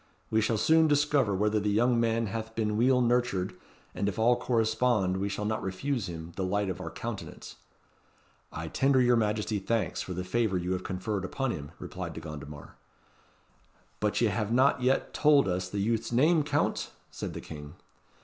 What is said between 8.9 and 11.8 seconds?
your Majesty thanks for the favour you have conferred upon him,"